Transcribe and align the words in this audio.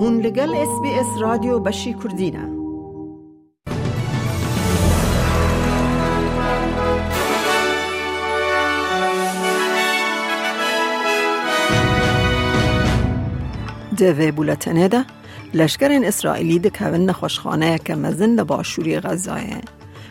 هون 0.00 0.20
لگل 0.20 0.54
اس 0.54 0.80
بی 0.82 0.88
اس 0.88 1.06
رادیو 1.20 1.58
بشی 1.58 1.94
کردینه 1.94 2.48
دوی 13.98 14.32
بولتنه 14.32 14.88
ده 14.88 15.04
لشکر 15.54 16.00
اسرائیلی 16.04 16.58
دکوین 16.58 17.06
نخوشخانه 17.06 17.78
که 17.78 17.94
مزن 17.94 18.30
لباشوری 18.30 19.00
غزایه 19.00 19.60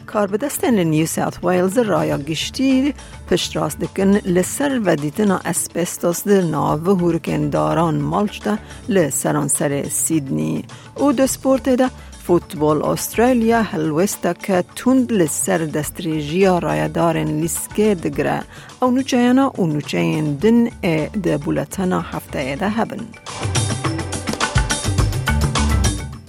کار 0.07 0.27
به 0.27 0.37
دستن 0.37 0.79
نیو 0.79 1.05
ساوت 1.05 1.43
ویلز 1.43 1.77
رایا 1.77 2.17
گشتی 2.17 2.93
پشت 3.29 3.55
راست 3.55 3.79
دکن 3.79 4.11
لسر 4.11 4.81
و 4.85 4.95
دیتنا 4.95 5.39
اسپستوس 5.45 6.27
در 6.27 6.41
ناو 6.41 6.85
هورکن 6.85 7.49
داران 7.49 7.95
مالچ 7.95 8.41
ده 8.41 8.57
لسران 8.89 9.47
سر 9.47 9.83
سیدنی 9.89 10.65
او 10.95 11.11
دو 11.11 11.27
سپورت 11.27 11.69
ده 11.69 11.89
فوتبال 12.27 12.81
استرالیا 12.81 13.61
هلوستا 13.61 14.33
که 14.33 14.63
تند 14.75 15.13
لسر 15.13 15.57
دستریجیا 15.57 16.59
رایدارن 16.59 17.27
لیسکه 17.27 17.95
دگره 17.95 18.43
او 18.81 18.91
نوچهینا 18.91 19.51
او 19.57 19.67
نوچهین 19.67 20.35
دن 20.35 20.69
ده 21.23 21.37
بولتنا 21.37 22.01
هفته 22.01 22.55
ده 22.55 22.69
هبن. 22.69 22.99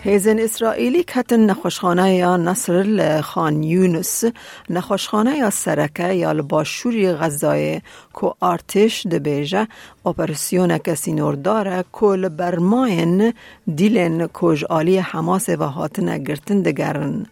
هیزن 0.02 0.38
اسرائیلی 0.38 1.02
کتن 1.02 1.40
نخوشخانه 1.40 2.14
یا 2.14 2.36
نصر 2.36 2.72
لخان 2.72 3.62
یونس 3.62 4.24
نخوشخانه 4.70 5.36
یا 5.36 5.50
سرکه 5.50 6.12
یا 6.12 6.32
لباشوری 6.32 7.12
غذای 7.12 7.80
که 8.20 8.32
آرتش 8.40 9.06
دبیجه 9.06 9.68
اپراسیون 10.06 10.78
کسی 10.78 11.14
داره 11.42 11.84
که 12.00 12.06
لبرماین 12.06 13.32
دیلن 13.74 14.28
کج 14.32 14.64
آلی 14.64 14.98
حماس 14.98 15.48
و 15.48 15.62
هاتن 15.62 16.24
گرتن 16.24 16.62
دگرن. 16.62 17.26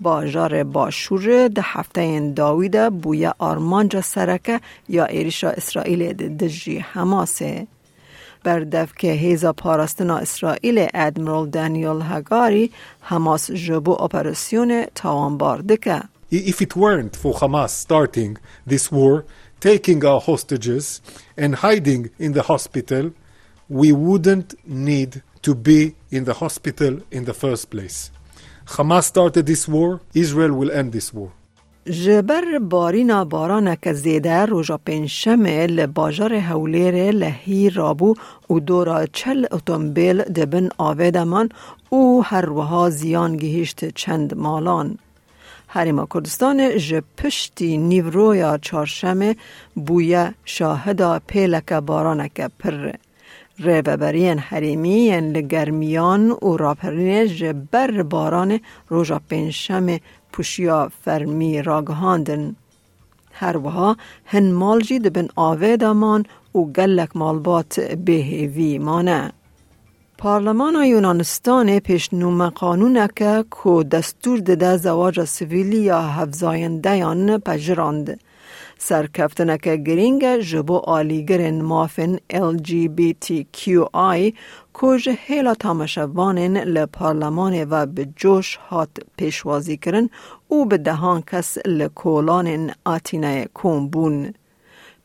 باجار 0.00 0.64
باشور 0.64 1.48
ده 1.48 1.62
هفته 1.64 2.32
داویده 2.36 2.90
بویا 2.90 3.34
آرمانجا 3.38 4.00
سرکه 4.00 4.60
یا 4.88 5.04
ایریشا 5.04 5.50
اسرائیل 5.50 6.12
دجی 6.36 6.78
حماسه. 6.78 7.66
بردف 8.43 8.93
که 8.97 9.11
هیزا 9.11 9.53
پاراستنا 9.53 10.17
اسرائیل 10.17 10.87
ادمیرال 10.93 11.49
دانیل 11.49 12.01
هگاری 12.01 12.71
حماس 13.01 13.51
جبو 13.51 13.91
اپراسیون 14.03 14.85
تاوانبار 14.95 15.61
دکه. 15.61 16.01
If 16.31 16.61
it 16.61 16.75
weren't 16.75 17.15
for 17.15 17.33
Hamas 17.33 17.69
starting 17.69 18.37
this 18.67 18.91
war, 18.91 19.25
taking 19.59 20.03
our 20.03 20.19
hostages 20.19 21.01
and 21.37 21.55
hiding 21.55 22.09
in 22.19 22.33
the 22.33 22.43
hospital, 22.43 23.11
we 23.69 23.91
wouldn't 23.91 24.49
need 24.65 25.21
to 25.41 25.55
be 25.55 25.95
in 26.11 26.23
the 26.25 26.33
hospital 26.33 26.93
in 27.11 27.25
the 27.25 27.33
first 27.33 27.69
place. 27.69 28.11
Hamas 28.75 29.03
started 29.03 29.45
this 29.45 29.67
war, 29.67 30.01
Israel 30.13 30.53
will 30.53 30.71
end 30.71 30.91
this 30.91 31.13
war. 31.13 31.31
جبر 31.86 32.58
بارینا 32.58 33.24
باران 33.24 33.74
که 33.74 33.92
زیده 33.92 34.46
روژا 34.46 34.76
پنجشمه 34.76 35.66
لباجار 35.66 36.34
هولیر 36.34 37.10
لحی 37.10 37.70
رابو 37.70 38.14
و 38.50 38.58
دورا 38.58 39.06
چل 39.06 39.46
اتومبیل 39.50 40.22
دبن 40.22 40.68
آویدمان 40.78 41.48
او 41.90 42.24
هر 42.24 42.50
وها 42.50 42.90
زیان 42.90 43.36
گهیشت 43.36 43.88
چند 43.94 44.34
مالان. 44.34 44.98
حریما 45.66 46.06
کردستان 46.14 46.78
ج 46.78 46.94
پشتی 47.18 47.78
نیورویا 47.78 48.58
چارشمه 48.58 49.36
بویا 49.86 50.34
شاهدا 50.44 51.20
پیلک 51.26 51.72
بارانک 51.72 52.40
پر. 52.58 52.92
ریببرین 53.58 54.38
حریمی 54.38 55.20
لگرمیان 55.20 56.30
و 56.30 56.56
راپرین 56.56 57.26
جبر 57.26 58.02
باران 58.02 58.60
روژا 58.88 59.20
پنجشمه 59.30 60.00
پوشیا 60.32 60.90
فرمی 61.04 61.62
راگهاندن. 61.62 62.56
هر 63.32 63.56
وها 63.56 63.96
هن 64.26 64.52
مالجی 64.52 64.98
دبن 64.98 65.28
آوه 65.36 65.76
دامان 65.76 66.24
و 66.54 66.58
گلک 66.58 67.16
مالبات 67.16 67.80
بهیوی 67.80 68.78
مانه. 68.78 69.32
پارلمان 70.18 70.74
یونانستان 70.84 71.78
پیشنوم 71.78 72.48
قانون 72.48 73.06
که 73.06 73.44
که 73.64 73.84
دستور 73.90 74.38
دده 74.38 74.76
زواج 74.76 75.24
سویلی 75.24 75.80
یا 75.80 76.00
هفزاینده 76.00 76.96
یان 76.96 77.38
پجراند. 77.38 78.20
سرکفتنک 78.82 79.68
گرینگ 79.68 80.36
جبو 80.36 80.76
آلیگرن 80.76 81.62
مافن 81.62 82.16
LGBTQI 82.32 84.32
کج 84.74 85.08
هیلا 85.08 85.54
تامشوانین 85.54 86.56
لپارلمان 86.56 87.66
و 87.70 87.86
به 87.86 88.08
جوش 88.16 88.56
هات 88.56 88.88
پیشوازی 89.16 89.76
کرن 89.76 90.10
او 90.48 90.66
به 90.66 90.78
دهان 90.78 91.22
کس 91.22 91.58
لکولان 91.66 92.70
آتینه 92.84 93.48
کومبون. 93.54 94.34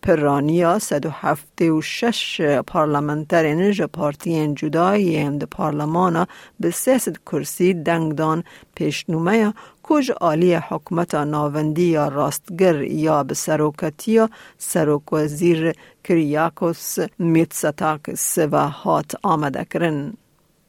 پرانیا 0.06 0.80
176 0.80 2.42
پارلمنترین 2.68 3.72
جا 3.72 3.88
پارتین 3.88 4.56
جدایی 4.56 5.18
هم 5.18 5.38
ده 5.38 5.46
پارلمانا 5.46 6.28
به 6.60 6.72
سیست 6.72 7.26
کرسی 7.26 7.74
دنگدان 7.74 8.44
پیشنومه 8.76 9.54
کج 9.84 10.12
آلی 10.12 10.54
حکمت 10.54 11.16
ناوندی 11.16 11.86
یا 11.86 12.08
راستگر 12.08 12.82
یا 12.82 13.24
به 13.24 13.34
سروکتی 13.34 14.12
یا 14.12 14.30
سروک 14.58 15.14
وزیر 15.14 15.74
کریاکوس 16.04 16.98
میتساتاکس 17.20 18.38
و 18.38 18.70
هات 18.70 19.16
آمده 19.24 19.66
کرن. 19.66 20.14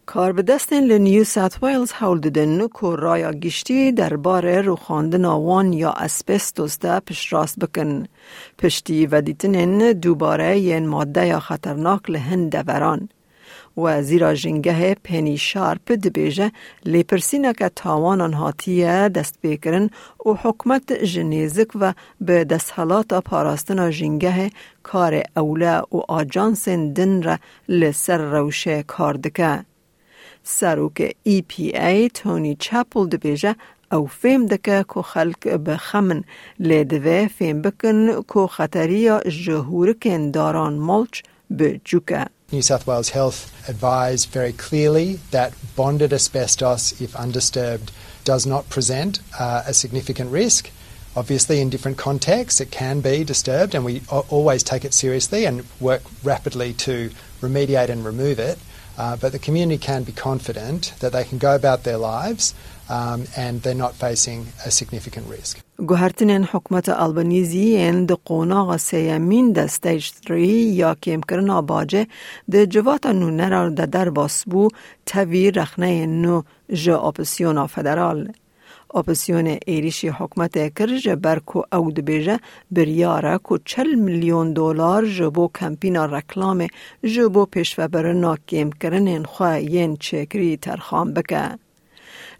کار 0.06 0.32
به 0.32 0.42
دستن 0.42 0.80
لنیو 0.84 1.24
سات 1.24 1.62
ویلز 1.62 1.92
حول 1.92 2.20
ددن 2.20 2.68
که 2.68 2.96
رایا 2.96 3.32
گشتی 3.32 3.92
درباره 3.92 4.60
رو 4.60 4.76
خواندن 4.76 5.24
آوان 5.24 5.72
یا 5.72 5.92
اسپستوس 5.92 6.78
ده 6.78 7.00
پش 7.00 7.32
راست 7.32 7.58
بکن. 7.58 8.06
پشتی 8.58 9.06
و 9.06 9.20
دیتنین 9.20 9.92
دوباره 9.92 10.58
ین 10.58 10.86
ماده 10.86 11.26
یا 11.26 11.40
خطرناک 11.40 12.10
لهن 12.10 12.48
دوران. 12.48 13.08
و 13.76 14.02
زیرا 14.02 14.34
جنگه 14.34 14.94
پنی 14.94 15.36
شارپ 15.36 15.92
دبیجه 15.92 16.52
لیپرسینه 16.84 17.52
که 17.52 17.68
تاوانان 17.68 18.32
هاتیه 18.32 19.08
دست 19.08 19.38
بکرن 19.42 19.90
و 20.26 20.30
حکمت 20.42 20.92
جنیزک 20.92 21.68
و 21.74 21.94
به 22.20 22.44
دستحالات 22.44 23.14
پاراستن 23.14 23.90
جنگه 23.90 24.50
کار 24.82 25.22
اوله 25.36 25.78
و 25.78 26.00
آجانس 26.08 26.68
دن 26.68 27.22
را 27.22 27.38
لسر 27.68 28.18
روشه 28.18 28.82
کار 28.82 29.14
دکه. 30.45 30.45
سروک 30.45 31.15
ای 31.23 31.41
پی 31.41 31.77
ای 31.77 32.09
تونی 32.09 32.55
چپل 32.59 33.09
دبیجه 33.09 33.55
او 33.91 34.07
فهم 34.07 34.45
دکه 34.45 34.85
که 34.93 35.01
خلق 35.01 35.47
بخمن 35.47 36.23
لیدوه 36.59 37.27
فهم 37.27 37.61
بکن 37.61 38.21
که 38.21 38.47
خطری 38.49 39.19
جهورکن 39.45 40.31
داران 40.31 40.73
ملچ 40.73 41.21
به 41.49 41.81
جوکه. 41.85 42.25
New 42.51 42.61
South 42.61 42.85
Wales 42.85 43.09
Health 43.09 43.39
advised 43.69 44.27
very 44.33 44.51
clearly 44.51 45.19
that 45.31 45.53
bonded 45.77 46.11
asbestos, 46.11 47.01
if 47.01 47.15
undisturbed, 47.15 47.93
does 48.25 48.45
not 48.45 48.69
present 48.69 49.21
uh, 49.39 49.63
a 49.65 49.73
significant 49.73 50.29
risk. 50.33 50.69
Obviously, 51.15 51.61
in 51.61 51.69
different 51.69 51.97
contexts, 51.97 52.59
it 52.59 52.69
can 52.69 52.99
be 52.99 53.23
disturbed, 53.23 53.73
and 53.75 53.85
we 53.85 54.01
always 54.29 54.63
take 54.63 54.83
it 54.83 54.93
seriously 54.93 55.45
and 55.45 55.63
work 55.79 56.01
rapidly 56.23 56.73
to 56.73 57.09
remediate 57.41 57.89
and 57.89 58.05
remove 58.05 58.37
it. 58.39 58.57
Uh, 58.97 59.15
but 59.15 59.31
the 59.31 59.39
community 59.39 59.77
can 59.77 60.03
be 60.03 60.11
confident 60.11 60.93
that 60.99 61.11
they 61.13 61.23
can 61.23 61.37
go 61.37 61.55
about 61.55 61.83
their 61.83 61.97
lives 61.97 62.53
um, 62.89 63.25
and 63.37 63.61
they're 63.61 63.73
not 63.73 63.93
facing 63.95 64.47
a 64.65 64.71
significant 64.71 65.27
risk. 65.27 65.61
گوهرتنین 65.89 66.43
حکمت 66.53 66.89
البنیزی 66.89 67.77
ان 67.77 68.05
د 68.05 68.11
قوناغ 68.11 68.77
سیمین 68.77 69.51
د 69.51 69.69
ستیج 69.75 70.09
3 70.27 70.49
یا 70.79 70.93
کم 71.05 71.21
کرنا 71.31 71.61
باجه 71.61 72.05
د 72.55 72.65
جوات 72.75 73.05
نو 73.21 73.29
نرار 73.29 73.69
د 73.79 73.89
در 73.95 74.09
باسبو 74.19 74.67
توی 75.13 75.51
رخنه 75.51 76.05
نو 76.05 76.41
ج 76.73 76.89
اپسیونا 76.89 77.65
فدرال. 77.65 78.21
اپسیون 78.96 79.46
ایریشی 79.66 80.08
حکمت 80.08 80.56
کرج 80.76 81.08
برکو 81.08 81.62
او 81.72 81.90
دبیجه 81.90 82.40
بریاره 82.70 83.38
کو 83.38 83.58
چل 83.58 83.94
میلیون 83.94 84.52
دلار 84.52 85.04
جبو 85.04 85.48
کمپینا 85.48 86.06
رکلام 86.06 86.66
جبو 87.02 87.44
پیشوبرنا 87.46 88.36
کم 88.48 88.70
کرنین 88.70 89.24
خواه 89.24 89.60
ین 89.60 89.96
چکری 89.96 90.56
ترخام 90.56 91.12
بکه. 91.14 91.58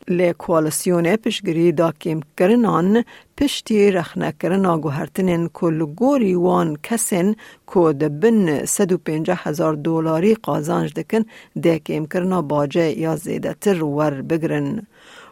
لی 0.08 0.32
کوالسیون 0.32 1.16
پشگری 1.16 1.72
دا 1.72 1.92
کم 1.92 2.20
کرنان 2.38 3.04
پشتی 3.36 3.90
رخنه 3.90 4.32
کرنا 4.40 4.78
گوهرتنین 4.78 5.48
کل 5.54 5.78
گوری 5.84 6.34
وان 6.34 6.76
کسین 6.82 7.36
کو 7.66 7.92
دبن 7.92 8.64
150 8.64 9.38
هزار 9.42 9.74
دلاری 9.74 10.34
قازانج 10.34 10.94
دکن 10.94 11.24
ده 11.62 11.78
کم 11.78 12.40
باجه 12.40 12.98
یا 12.98 13.16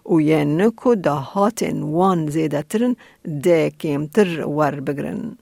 تر 0.05 0.11
ور 0.11 0.45
بگرن. 0.45 0.61
و 0.87 0.95
دا 0.95 1.15
هاتن 1.15 1.83
وان 1.83 2.27
زیده 2.27 2.63
ترن 2.63 2.97
ده 3.43 3.71
کم 3.71 4.07
تر 4.07 4.47
ور 4.47 4.81
بگرن. 4.81 5.37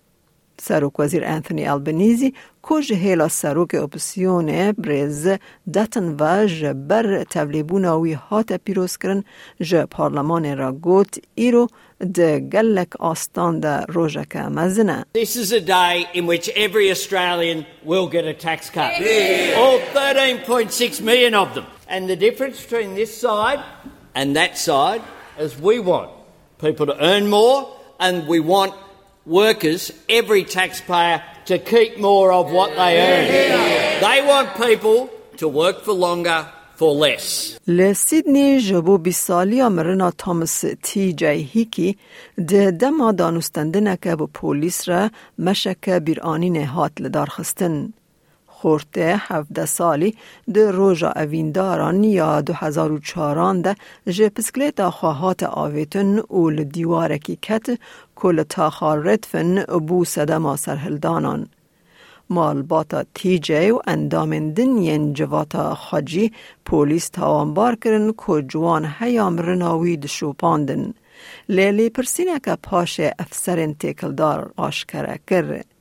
سروک 0.60 1.00
وزیر 1.00 1.24
انتونی 1.24 1.66
البنیزی 1.66 2.34
کج 2.62 2.92
هیلا 2.92 3.28
سروک 3.28 3.74
اپسیون 3.74 4.72
برز 4.72 5.28
دتن 5.74 6.16
و 6.20 6.46
جبر 6.46 7.24
تولیبون 7.24 7.84
وی 7.84 8.12
هات 8.12 8.52
پیروز 8.52 8.96
کرن 8.96 9.24
جه 9.60 9.86
پارلمان 9.86 10.58
را 10.58 10.72
گوت 10.72 11.18
ایرو 11.34 11.68
ده 12.14 12.40
گلک 12.40 12.88
آستان 13.00 13.60
ده 13.60 13.84
روژک 13.88 14.36
مزنه 14.36 15.04
This 15.18 15.36
is 15.36 15.52
a 15.52 15.60
day 15.60 16.06
in 16.14 16.26
which 16.26 16.48
every 16.48 16.90
Australian 16.90 17.66
will 17.84 18.08
get 18.08 18.24
a 18.24 18.34
tax 18.34 18.70
cut. 18.70 18.92
All 19.56 19.78
13.6 19.94 21.00
million 21.00 21.34
of 21.34 21.54
them. 21.54 21.66
And 21.88 22.08
the 22.08 22.16
difference 22.16 22.56
between 22.64 22.94
this 22.94 23.12
side 23.20 23.60
and 24.15 24.35
that 24.35 24.57
side 24.57 25.01
is 25.39 25.59
we 25.59 25.79
want 25.79 26.09
people 26.59 26.85
to 26.85 26.95
earn 27.03 27.29
more 27.29 27.57
and 27.99 28.27
we 28.27 28.39
want 28.39 28.73
workers, 29.25 29.91
every 30.09 30.43
taxpayer, 30.43 31.21
to 31.45 31.59
keep 31.59 31.99
more 31.99 32.31
of 32.31 32.51
what 32.51 32.69
they 32.75 32.93
earn. 33.09 33.25
They 34.07 34.19
want 34.25 34.47
people 34.55 35.09
to 35.37 35.47
work 35.47 35.83
for 35.85 35.93
longer 35.93 36.47
for 36.75 36.93
less. 36.93 37.57
لسیدنی 37.67 38.59
جبو 38.61 38.97
بیسالی 38.97 39.61
مرنا 39.61 40.11
تامس 40.11 40.65
تی 40.83 41.13
جای 41.13 41.41
هیکی 41.41 41.97
ده 42.47 42.71
دما 42.71 43.11
دانستندنه 43.11 43.97
که 44.01 44.15
با 44.15 44.27
پولیس 44.33 44.89
را 44.89 45.09
مشک 45.39 45.89
بیرانی 45.89 46.63
هات 46.63 46.91
لدار 46.99 47.29
خستن. 47.29 47.93
خورته 48.62 49.14
هفده 49.18 49.66
سالی 49.66 50.14
ده 50.54 50.70
روژا 50.70 51.12
اوینداران 51.16 52.04
یا 52.04 52.40
دو 52.40 52.52
هزار 52.52 52.92
و 52.92 52.98
چاران 52.98 53.60
ده 53.62 53.76
جه 54.06 54.28
پسکلیتا 54.28 54.90
خواهات 54.90 55.42
آویتن 55.42 56.18
و 56.18 56.50
لدیوارکی 56.50 57.36
کت 57.42 57.66
کل 58.16 58.42
تاخار 58.42 58.98
ردفن 58.98 59.64
بو 59.64 60.04
سدما 60.04 60.56
سرهلدانان. 60.56 61.46
مالباتا 62.30 63.02
تی 63.14 63.38
جی 63.38 63.70
و 63.70 63.78
اندامندن 63.86 64.76
ین 64.76 65.12
جواتا 65.12 65.74
خاجی 65.74 66.32
پولیس 66.64 67.08
تاوانبار 67.08 67.74
کرن 67.74 68.12
که 68.26 68.42
جوان 68.42 68.94
هیام 68.98 69.38
رناوی 69.38 69.96
دشوپاندن. 69.96 70.94
لیلی 71.48 71.90
پرسینه 71.90 72.40
که 72.44 72.54
پاش 72.62 73.00
افسرین 73.18 73.74
تکلدار 73.74 74.52
آشکره 74.56 75.20
کر. 75.26 75.71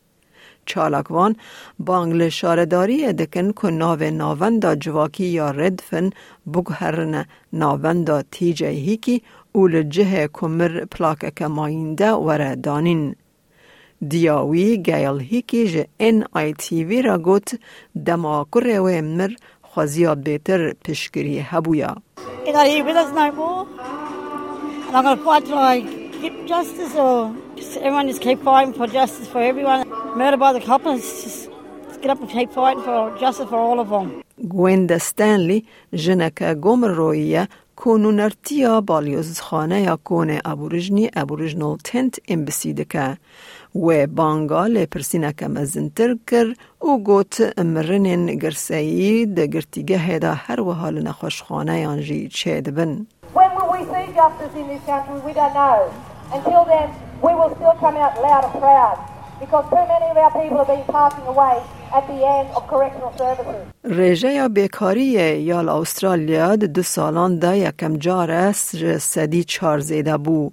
چالاکوان 0.65 1.35
بانگل 1.79 2.29
شارداری 2.29 3.13
دکن 3.13 3.51
که 3.51 3.67
ناو 3.67 4.03
ناوندا 4.03 4.75
جواکی 4.75 5.25
یا 5.25 5.51
ردفن 5.51 6.09
بگهرن 6.53 7.25
ناوندا 7.53 8.21
تی 8.21 8.53
جی 8.53 8.65
هیکی 8.65 9.21
اول 9.51 9.83
جه 9.83 10.29
کمر 10.33 10.85
پلاک 10.85 11.35
کماینده 11.35 12.11
وره 12.11 12.55
دانین. 12.55 13.15
دیاوی 14.07 14.77
گیل 14.77 15.19
هیکی 15.19 15.67
جه 15.71 15.87
ان 15.99 16.25
آی 16.33 16.53
تی 16.53 16.83
وی 16.83 17.01
را 17.01 17.17
گوت 17.17 17.59
دما 18.05 18.47
کره 18.53 18.79
و 18.79 19.01
مر 19.01 19.31
خوزیا 19.61 20.15
بیتر 20.15 20.73
پشگری 20.85 21.39
هبویا. 21.39 21.95
You're 22.45 22.53
not 22.53 22.67
here 22.67 22.83
with 22.83 22.97
us 22.97 23.11
no 23.13 23.31
more. 23.31 23.65
Get 26.21 26.35
justice 26.47 26.93
or 26.95 27.35
just 27.55 27.77
everyone 27.77 28.07
just 28.07 28.21
keep 28.21 28.39
fighting 28.43 28.73
for 28.73 28.85
justice 28.85 29.27
for 29.27 29.41
everyone. 29.51 29.89
Murder 30.15 30.37
by 30.37 30.53
the 30.53 30.59
coppers, 30.69 31.01
just, 31.23 31.49
just 31.87 32.01
get 32.01 32.11
up 32.11 32.19
and 32.21 32.29
keep 32.29 32.49
fighting 32.51 32.83
for 32.83 33.17
justice 33.23 33.49
for 33.49 33.59
all 33.67 33.79
of 33.79 33.89
them. 33.89 34.21
گویندا 34.49 34.97
ستانلی 34.97 35.65
جنک 35.93 36.43
گومر 36.43 36.87
رویه 36.87 37.47
کونونرتیا 37.75 38.81
بالیوز 38.81 39.39
خانه 39.39 39.81
یا 39.81 39.99
کون 40.03 40.39
ابورجنی 40.45 41.09
ابورجنال 41.15 41.77
تنت 41.83 42.15
امبسی 42.27 42.73
دکه 42.73 43.17
و 43.75 44.07
بانگا 44.07 44.65
لپرسینک 44.67 45.43
مزنتر 45.43 46.17
کر 46.27 46.53
أو 46.79 47.03
گوت 47.03 47.59
مرنین 47.59 48.25
گرسایی 48.25 49.25
ده 49.25 49.47
گرتیگه 49.47 49.97
هدا 49.97 50.33
هر 50.33 50.61
و 50.61 50.71
حال 50.71 51.01
نخوش 51.01 51.43
خانه 51.43 51.79
یانجی 51.79 52.29
چه 52.29 52.61
دبن 52.61 53.07
When 53.33 53.55
will 53.55 53.69
we 53.71 53.81
see 53.91 54.07
justice 54.13 54.53
in 54.61 54.67
this 54.67 54.83
country? 54.85 55.19
We 55.27 55.33
don't 55.33 55.53
know. 55.53 56.10
Until 56.37 56.63
then, 56.73 56.87
we 57.25 57.31
will 57.39 57.51
still 57.57 57.75
come 57.83 57.95
out 58.03 58.13
loud 58.27 58.43
and 58.47 58.53
proud 58.63 58.97
because 59.43 59.65
too 59.75 59.85
many 59.93 60.07
of 60.13 60.17
our 60.23 60.31
people 60.39 60.59
are 60.63 60.69
being 60.73 60.87
passing 60.97 61.27
away. 61.33 61.57
رژه 63.83 64.33
یا 64.33 64.47
بیکاری 64.47 65.03
یال 65.41 65.69
استرالیا 65.69 66.55
دو 66.55 66.83
سالان 66.83 67.39
ده 67.39 67.57
یکم 67.57 67.97
جار 67.97 68.51
سدی 68.97 69.43
چار 69.43 69.79
زیده 69.79 70.17
بو. 70.17 70.49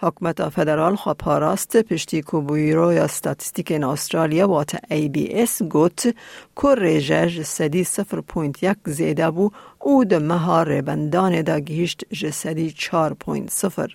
حکمت 0.00 0.48
فدرال 0.48 0.96
خواه 0.96 1.14
پاراست 1.14 1.76
پشتی 1.76 2.22
که 2.22 2.36
بویرو 2.36 2.92
یا 2.92 3.06
ستاتستیک 3.06 3.70
این 3.70 3.84
استرالیا 3.84 4.48
وات 4.48 4.76
ای 4.90 5.08
بی 5.08 5.42
اس 5.42 5.62
گوت 5.62 6.14
که 6.62 6.68
رژه 6.68 7.42
سدی 7.42 7.84
سفر 7.84 8.20
پوینت 8.20 8.62
یک 8.62 8.78
زیده 8.84 9.30
بو 9.30 9.50
او 9.78 10.04
ده 10.04 10.18
مها 10.18 10.62
ربندان 10.62 11.42
ده 11.42 11.60
گهشت 11.60 12.04
جسدی 12.12 12.70
چار 12.70 13.14
پوینت 13.14 13.50
سفر. 13.50 13.94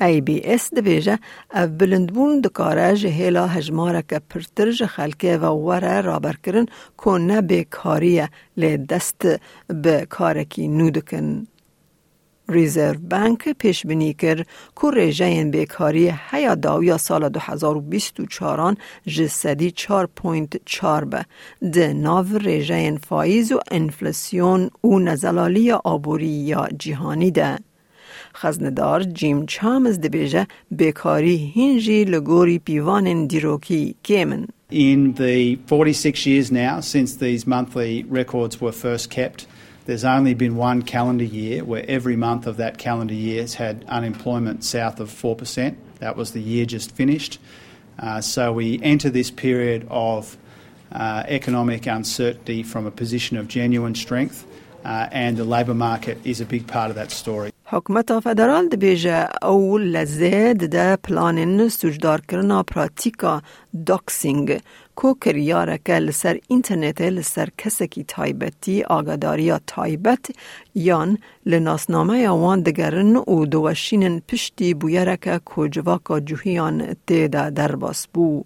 ای 0.00 0.20
بی 0.20 0.40
اس 0.44 0.74
ده 0.74 0.82
بیجه 0.82 1.18
او 1.54 1.66
بلندبون 1.66 2.40
دکاره 2.40 2.96
جهیلا 2.96 3.46
هجماره 3.46 4.02
که 4.08 4.18
پرتر 4.30 4.86
خلکه 4.86 5.38
و 5.38 5.44
وره 5.44 6.00
رابر 6.00 6.36
کرن 6.44 6.66
که 7.04 7.10
نه 7.10 7.40
بیکاریه 7.40 8.28
لی 8.56 8.76
دست 8.76 9.22
به 9.66 10.06
کارکی 10.10 10.68
نودکن. 10.68 11.46
ریزرو 12.48 12.98
بانک 12.98 13.48
پیش 13.48 13.86
بینی 13.86 14.14
کرد 14.14 14.46
که 14.80 14.86
رژه 14.92 15.44
بیکاری 15.44 16.14
هیا 16.30 16.54
داویا 16.54 16.98
سال 16.98 17.28
2024 17.28 18.76
جسدی 19.06 19.70
4.4 19.70 21.04
به 21.04 21.24
ده 21.72 21.92
ناو 21.92 22.26
رژه 22.38 22.98
فایز 22.98 23.52
و 23.52 23.60
انفلاسیون 23.70 24.70
و 24.84 24.98
نزلالی 24.98 25.72
آبوری 25.72 26.26
یا 26.26 26.68
جهانی 26.78 27.30
ده. 27.30 27.58
خزندار 28.33 29.03
جیم 29.03 29.45
چامز 29.45 29.99
ده 29.99 30.09
بیجه 30.09 30.47
بیکاری 30.71 31.53
هنجی 31.55 32.03
لگوری 32.03 32.59
پیوان 32.59 33.27
دیروکی 33.27 33.95
کیمن. 34.03 34.47
In 34.71 35.13
the 35.13 35.55
46 35.65 36.27
years 36.27 36.51
now 36.51 36.79
since 36.79 37.15
these 37.15 37.47
monthly 37.47 38.03
records 38.03 38.61
were 38.61 38.71
first 38.71 39.09
kept, 39.09 39.47
there's 39.85 40.05
only 40.05 40.35
been 40.35 40.55
one 40.55 40.83
calendar 40.83 41.23
year 41.23 41.63
where 41.63 41.83
every 41.87 42.15
month 42.15 42.45
of 42.45 42.57
that 42.57 42.77
calendar 42.77 43.15
year 43.15 43.41
has 43.41 43.55
had 43.55 43.83
unemployment 43.87 44.63
south 44.63 44.99
of 44.99 45.09
4%. 45.09 45.75
That 45.97 46.15
was 46.15 46.31
the 46.31 46.41
year 46.41 46.67
just 46.67 46.91
finished. 46.91 47.39
Uh, 47.97 48.21
so 48.21 48.53
we 48.53 48.79
enter 48.83 49.09
this 49.09 49.31
period 49.31 49.87
of 49.89 50.37
uh, 50.91 51.23
economic 51.27 51.87
uncertainty 51.87 52.61
from 52.63 52.85
a 52.85 52.91
position 52.91 53.35
of 53.37 53.47
genuine 53.47 53.95
strength, 53.95 54.45
uh, 54.85 55.07
and 55.11 55.37
the 55.37 55.43
labour 55.43 55.73
market 55.73 56.17
is 56.23 56.39
a 56.39 56.45
big 56.45 56.67
part 56.67 56.89
of 56.89 56.95
that 56.95 57.11
story. 57.11 57.51
حکومت 57.74 58.20
فدرال 58.20 58.68
ده 58.68 58.76
بیجه 58.76 59.28
او 59.42 59.78
لزید 59.78 60.66
ده 60.66 60.96
پلانین 60.96 61.68
سوجدار 61.68 62.20
کرنا 62.20 62.62
پراتیکا 62.62 63.42
داکسینگ 63.86 64.60
کو 64.94 65.14
کریاره 65.14 65.78
که 65.84 65.92
لسر 65.92 66.38
اینترنت 66.48 67.00
لسر 67.00 67.48
کسکی 67.58 68.04
تایبتی 68.04 68.82
آگاداریا 68.82 69.60
تایبت 69.66 70.30
یان 70.74 71.18
لناسنامه 71.46 72.28
وان 72.28 72.60
دگرن 72.60 73.16
و 73.16 73.46
دوشینن 73.46 74.22
پشتی 74.28 74.74
بویره 74.74 75.16
که 75.16 75.40
کجواکا 75.44 76.20
جوهیان 76.20 76.96
تیده 77.06 77.50
در 77.50 77.76
باس 77.76 78.06
بو. 78.14 78.44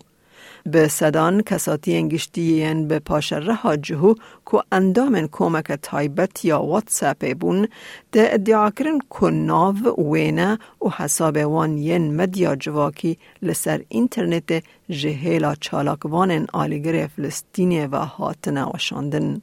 به 0.73 0.89
صدان 0.89 1.43
کساتی 1.43 1.97
انگشتی 1.97 2.75
به 2.75 2.99
پاشره 2.99 3.55
ها 3.55 3.77
جهو 3.77 4.15
که 4.51 4.63
اندام 4.73 5.27
کمک 5.33 5.73
تایبت 5.73 6.45
یا 6.45 6.63
واتساپ 6.63 7.35
بون 7.35 7.69
ده 8.13 8.29
ادعا 8.33 8.71
کرن 8.71 8.99
که 9.21 9.27
ناو 9.27 9.77
وینه 10.13 10.59
و 10.83 10.89
حساب 10.89 11.37
وان 11.37 11.79
ین 11.79 12.17
مدیا 12.17 12.57
جواکی 12.57 13.19
لسر 13.43 13.81
اینترنت 13.89 14.65
جهیلا 14.91 15.55
چالاکوان 15.55 16.47
آلیگر 16.53 17.07
فلسطینی 17.07 17.87
و 17.87 17.97
هاتنه 17.97 18.65
وشاندن. 18.65 19.41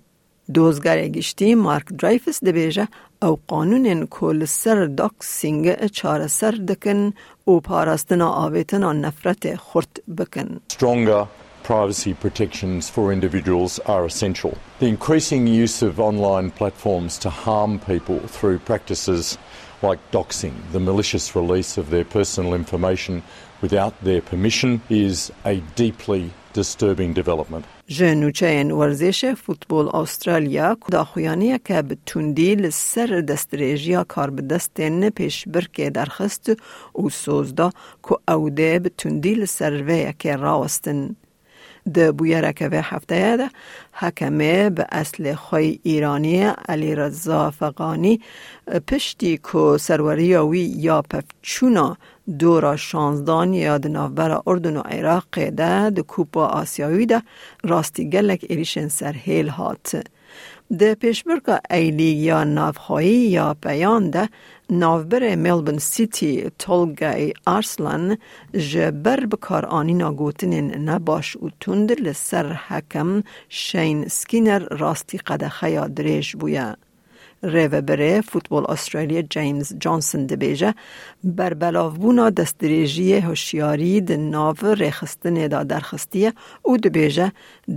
دوزگر 0.55 1.09
گشتی 1.09 1.55
مارک 1.55 1.87
درایفس 1.99 2.45
دبیجه 2.45 2.89
او 3.23 3.39
قانون 3.49 4.07
کل 4.07 4.45
سر 4.45 4.85
داکسینگ 4.85 5.87
چار 5.87 6.27
سر 6.27 6.51
دکن 6.51 7.13
و 7.47 7.61
پاراستنا 7.61 8.31
آویتنا 8.31 8.93
نفرت 8.93 9.57
خورد 9.57 10.01
بکن. 10.19 10.61
Stronger 10.69 11.27
privacy 11.63 12.15
protections 12.15 12.91
for 12.91 13.13
individuals 13.13 13.79
are 13.95 14.05
essential. 14.05 14.53
The 14.81 14.89
increasing 14.89 15.47
use 15.47 15.83
of 15.83 16.01
online 16.01 16.51
platforms 16.51 17.19
to 17.19 17.31
harm 17.31 17.79
people 17.79 18.19
through 18.37 18.59
practices 18.71 19.39
like 19.83 20.01
doxing, 20.11 20.55
the 20.73 20.81
malicious 20.81 21.37
release 21.37 21.79
of 21.79 21.91
their 21.91 22.05
personal 22.05 22.55
information 22.55 23.23
without 23.61 23.95
their 24.03 24.23
permission, 24.23 24.81
is 24.89 25.33
a 25.45 25.57
deeply 25.77 26.33
disturbing 26.56 27.14
development. 27.14 27.64
جنوچه 27.88 28.64
ورزش 28.64 29.26
فوتبال 29.26 29.96
استرالیا 29.96 30.78
داخویانی 30.92 31.60
که 31.60 31.82
به 31.82 31.98
تندی 32.06 32.56
لسر 32.56 33.22
دستریجیا 33.22 34.04
کار 34.04 34.30
به 34.30 34.42
دستین 34.42 35.10
پیش 35.10 35.48
برکه 35.48 35.90
درخست 35.90 36.50
و 37.04 37.10
سوزدا 37.10 37.72
که 38.10 38.34
اوده 38.34 38.80
به 38.80 38.92
تندی 38.98 39.34
لسر 39.36 40.12
که 40.12 40.36
راوستن. 40.36 41.16
د 41.94 42.18
بویرکه 42.18 42.70
به 42.70 42.82
هفته 42.82 43.38
ده 43.38 43.50
حکمه 43.94 44.70
به 44.70 44.86
اصل 44.92 45.36
خوی 45.36 45.80
ایرانی 45.84 46.44
علی 46.44 46.96
رضا 46.96 47.52
فقانی 47.52 48.22
پشتی 48.88 49.38
که 49.38 49.78
سروری 49.80 50.36
وی 50.36 50.60
یا 50.60 51.02
پفچونا 51.02 51.98
دورا 52.28 52.76
شانزدان 52.76 53.54
یا 53.54 53.78
نوبر 53.78 54.42
اردن 54.48 54.78
و 54.78 54.82
عراق 54.82 55.40
ده 55.50 55.90
د 55.90 56.00
کوپا 56.00 56.46
آسیاوی 56.46 57.06
ده 57.06 57.22
راستی 57.64 58.10
گلک 58.10 58.46
ایریشن 58.50 58.88
سر 58.88 59.14
هیل 59.14 59.50
هات. 59.50 59.96
د 60.80 60.94
پیشبرگا 60.94 61.58
ایلی 61.70 62.12
یا 62.28 62.44
نافخوایی 62.44 63.30
یا 63.38 63.56
بیان 63.64 64.10
ده 64.10 64.30
ناوبر 64.70 65.36
ملبن 65.36 65.78
سیتی 65.78 66.52
تولگای 66.60 67.34
ارسلان 67.48 68.18
جبر 68.54 69.26
بکار 69.26 69.66
آنینا 69.66 70.12
گوتنین 70.14 70.90
نباش 70.90 71.36
و 71.36 71.50
تند 71.60 71.92
لسر 71.92 72.54
حکم 72.68 73.24
شین 73.50 74.08
سکینر 74.08 74.60
راستی 74.60 75.18
قدخه 75.18 75.70
یا 75.72 75.88
دریج 75.88 76.36
بویا. 76.36 76.85
ریوبره 77.46 78.22
فوتبال 78.22 78.66
استرالیا 78.70 79.22
جیمز 79.22 79.74
جانسن 79.80 80.26
دبیجه 80.26 80.74
بر 81.24 81.54
بلاوبونا 81.54 82.30
دستریجی 82.30 83.14
هوشیاری 83.14 84.02
د 84.02 84.12
ناو 84.12 84.74
ریخستن 84.74 85.48
دا 85.48 85.64
درخستیه 85.64 86.34
او 86.62 86.78
دبیجه 86.78 87.32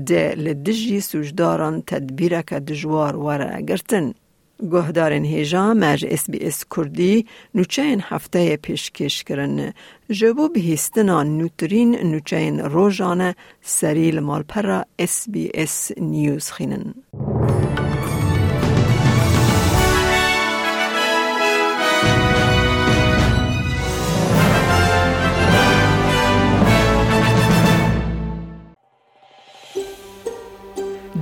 ده 0.07 0.35
لدجی 0.35 1.01
سوجداران 1.01 1.83
تدبیره 1.87 2.43
که 2.43 2.59
دجوار 2.61 3.17
وره 3.17 3.57
اگرتن. 3.57 4.15
گهدارن 4.63 5.25
هیجا 5.25 5.75
مج 5.75 6.07
اس 6.11 6.31
بی 6.31 6.39
اس 6.39 6.65
کردی 6.77 7.27
نوچین 7.55 8.01
هفته 8.03 8.57
پیشکش 8.57 9.25
کرن 9.25 9.73
جبو 10.11 10.49
بهیستنا 10.49 11.23
نوترین 11.23 11.91
نوچین 11.95 12.61
روزانه 12.61 13.35
سریل 13.63 14.21
مالپرا 14.21 14.85
اس 14.99 15.29
بی 15.29 15.51
اس 15.55 15.93
نیوز 15.99 16.51
خینن. 16.51 16.95